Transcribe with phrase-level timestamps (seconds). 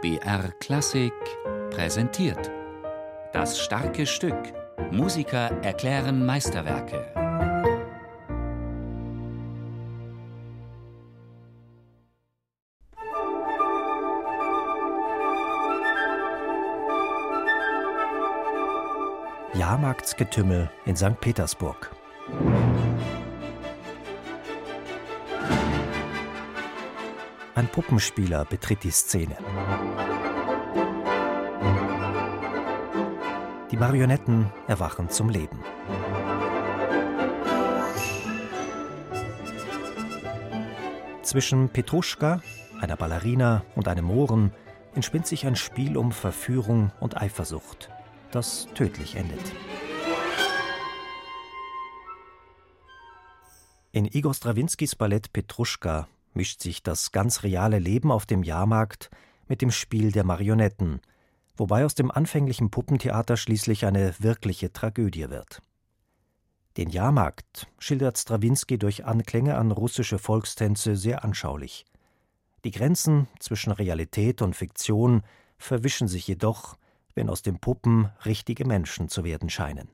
[0.00, 1.12] BR Klassik
[1.70, 2.52] präsentiert.
[3.32, 4.54] Das starke Stück.
[4.92, 7.12] Musiker erklären Meisterwerke.
[19.54, 21.20] Jahrmarktsgetümmel in St.
[21.20, 21.90] Petersburg.
[27.58, 29.36] Ein Puppenspieler betritt die Szene.
[33.72, 35.58] Die Marionetten erwachen zum Leben.
[41.22, 42.42] Zwischen Petruschka,
[42.80, 44.52] einer Ballerina und einem Mohren
[44.94, 47.90] entspinnt sich ein Spiel um Verführung und Eifersucht,
[48.30, 49.52] das tödlich endet.
[53.90, 59.10] In Igor Strawinskys Ballett Petruschka mischt sich das ganz reale Leben auf dem Jahrmarkt
[59.46, 61.00] mit dem Spiel der Marionetten,
[61.56, 65.60] wobei aus dem anfänglichen Puppentheater schließlich eine wirkliche Tragödie wird.
[66.76, 71.84] Den Jahrmarkt schildert Strawinski durch Anklänge an russische Volkstänze sehr anschaulich.
[72.64, 75.22] Die Grenzen zwischen Realität und Fiktion
[75.56, 76.76] verwischen sich jedoch,
[77.14, 79.88] wenn aus den Puppen richtige Menschen zu werden scheinen.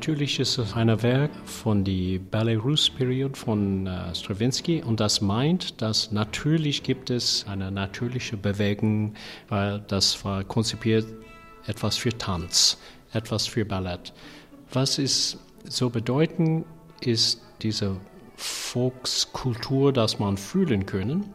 [0.00, 5.20] Natürlich ist es ein Werk von der Ballet Russe Period von äh, Stravinsky und das
[5.20, 9.12] meint, dass natürlich gibt es eine natürliche Bewegung,
[9.50, 11.04] weil das war konzipiert
[11.66, 12.78] etwas für Tanz,
[13.12, 14.14] etwas für Ballett.
[14.72, 15.36] Was ist
[15.68, 16.64] so bedeutend
[17.02, 17.94] ist diese
[18.36, 21.26] Volkskultur, das man fühlen können,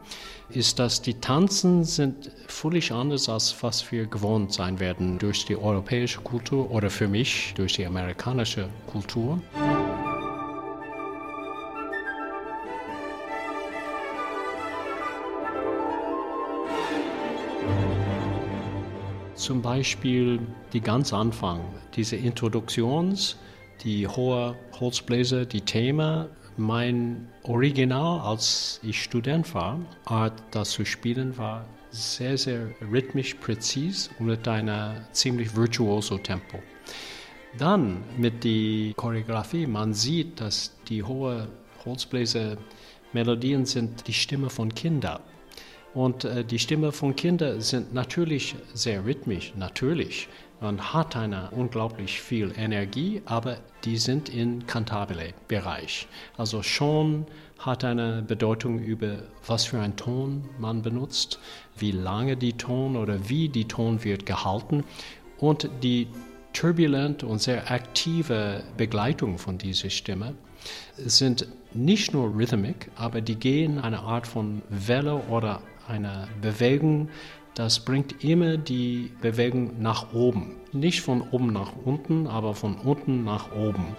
[0.50, 5.58] ist, dass die Tanzen sind völlig anders als was wir gewohnt sein werden durch die
[5.58, 9.42] europäische Kultur oder für mich durch die amerikanische Kultur.
[19.36, 20.40] Zum Beispiel
[20.74, 21.60] die ganz Anfang,
[21.96, 23.38] diese Introduktions,
[23.84, 26.28] die hohe Holzbläser, die Themen
[26.58, 34.10] mein Original, als ich Student war, Art das zu spielen, war sehr, sehr rhythmisch präzis
[34.20, 36.60] und mit einem ziemlich virtuoso Tempo.
[37.58, 41.48] Dann mit der Choreografie, man sieht, dass die hohe
[41.86, 42.58] Holzbläser
[43.14, 45.22] Melodien sind die Stimme von Kindern.
[45.96, 50.28] Und äh, die Stimme von Kindern sind natürlich sehr rhythmisch, natürlich.
[50.60, 56.08] Man hat eine unglaublich viel Energie, aber die sind im Cantabile-Bereich.
[56.38, 57.26] Also schon
[57.60, 61.40] hat eine Bedeutung über was für einen Ton man benutzt,
[61.78, 64.84] wie lange die Ton oder wie die Ton wird gehalten
[65.38, 66.08] und die
[66.52, 70.36] turbulente und sehr aktive Begleitung von dieser Stimme
[70.98, 77.10] sind nicht nur Rhythmik, aber die gehen eine Art von Welle oder einer Bewegung
[77.56, 80.58] das bringt immer die Bewegung nach oben.
[80.74, 83.96] Nicht von oben nach unten, aber von unten nach oben.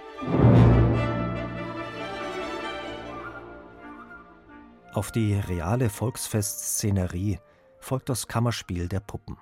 [4.92, 7.38] Auf die reale Volksfestszenerie
[7.78, 9.38] folgt das Kammerspiel der Puppen.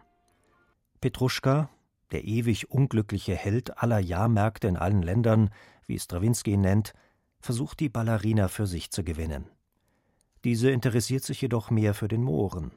[1.01, 1.69] Petruschka,
[2.13, 5.51] der ewig unglückliche Held aller Jahrmärkte in allen Ländern,
[5.87, 6.93] wie Strawinski ihn nennt,
[7.41, 9.47] versucht die Ballerina für sich zu gewinnen.
[10.45, 12.73] Diese interessiert sich jedoch mehr für den Mohren.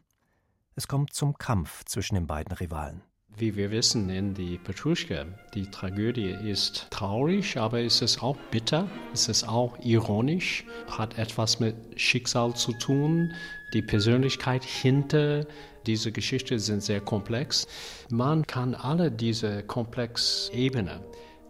[0.75, 3.01] Es kommt zum Kampf zwischen den beiden Rivalen.
[3.35, 8.89] Wie wir wissen in die Petruschka, die Tragödie ist traurig, aber ist es auch bitter,
[9.13, 13.33] ist es auch ironisch, hat etwas mit Schicksal zu tun.
[13.73, 15.45] Die Persönlichkeit hinter
[15.85, 17.67] dieser Geschichte sind sehr komplex.
[18.09, 21.01] Man kann alle diese komplex Ebenen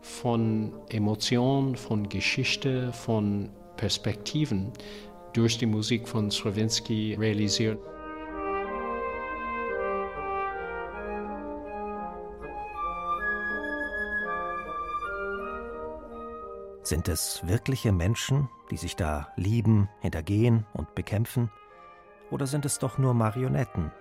[0.02, 4.74] von Emotion, von Geschichte, von Perspektiven
[5.38, 7.78] durch die Musik von Stravinsky realisieren.
[16.82, 21.52] Sind es wirkliche Menschen, die sich da lieben, hintergehen und bekämpfen?
[22.32, 23.92] Oder sind es doch nur Marionetten?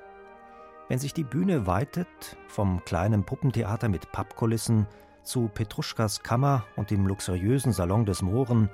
[0.89, 2.07] Wenn sich die Bühne weitet,
[2.47, 4.87] vom kleinen Puppentheater mit Pappkulissen
[5.23, 8.71] zu Petruschkas Kammer und dem luxuriösen Salon des Mohren,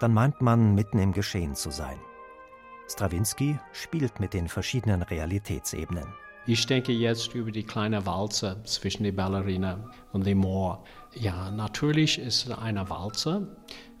[0.00, 1.98] dann meint man, mitten im Geschehen zu sein.
[2.88, 6.06] Strawinski spielt mit den verschiedenen Realitätsebenen.
[6.46, 9.78] Ich denke jetzt über die kleine Walze zwischen der Ballerina
[10.12, 10.82] und dem Moor.
[11.14, 13.46] Ja, natürlich ist es eine Walze,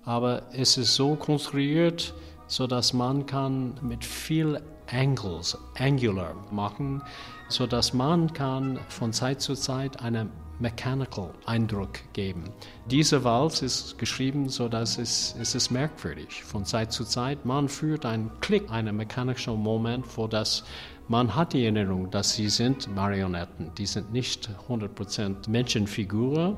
[0.04, 2.14] aber es ist so konstruiert,
[2.46, 4.60] so dass man kann mit viel
[4.92, 7.02] Angles, Angular machen.
[7.48, 12.44] sodass man kann von Zeit zu Zeit einen mechanical Eindruck geben.
[12.86, 16.44] Diese Walz ist geschrieben, so dass es, es ist merkwürdig.
[16.44, 20.64] Von Zeit zu Zeit, man führt einen Klick, einen mechanischen Moment, vor das
[21.08, 23.74] man hat die Erinnerung, dass sie sind Marionetten.
[23.76, 26.56] Die sind nicht 100% Menschenfiguren.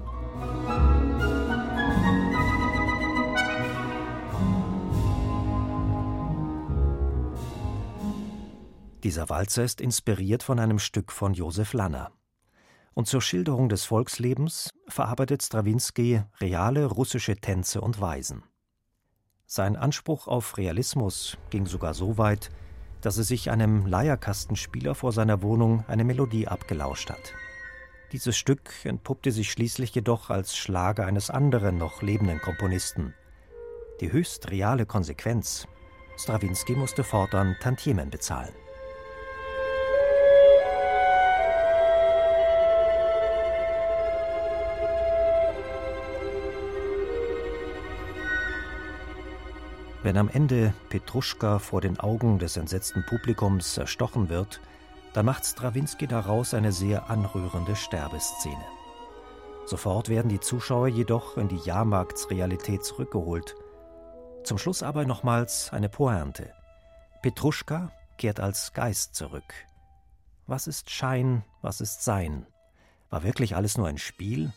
[9.02, 12.12] Dieser Walzer ist inspiriert von einem Stück von Josef Lanner.
[12.94, 18.44] Und zur Schilderung des Volkslebens verarbeitet Strawinski reale russische Tänze und Weisen.
[19.44, 22.50] Sein Anspruch auf Realismus ging sogar so weit,
[23.00, 27.34] dass er sich einem Leierkastenspieler vor seiner Wohnung eine Melodie abgelauscht hat.
[28.12, 33.14] Dieses Stück entpuppte sich schließlich jedoch als Schlager eines anderen noch lebenden Komponisten.
[34.00, 35.66] Die höchst reale Konsequenz:
[36.16, 38.52] Strawinski musste fortan Tantiemen bezahlen.
[50.02, 54.60] Wenn am Ende Petruschka vor den Augen des entsetzten Publikums erstochen wird,
[55.12, 58.64] dann macht Strawinski daraus eine sehr anrührende Sterbeszene.
[59.64, 63.54] Sofort werden die Zuschauer jedoch in die Jahrmarktsrealität zurückgeholt.
[64.42, 66.52] Zum Schluss aber nochmals eine Pointe.
[67.22, 69.54] Petruschka kehrt als Geist zurück.
[70.48, 72.46] Was ist Schein, was ist Sein?
[73.08, 74.52] War wirklich alles nur ein Spiel?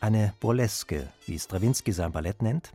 [0.00, 2.72] Eine Burleske, wie Strawinski sein Ballett nennt?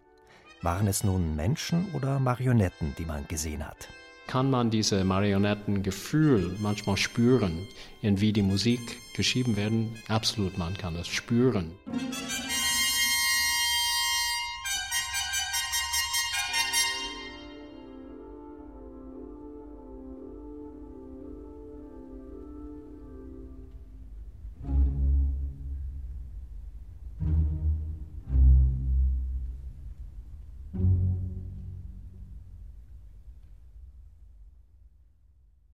[0.66, 3.88] Waren es nun Menschen oder Marionetten, die man gesehen hat?
[4.26, 7.68] Kann man diese Marionettengefühl manchmal spüren,
[8.02, 8.80] in wie die Musik
[9.16, 9.96] geschrieben werden?
[10.08, 11.76] Absolut, man kann es spüren.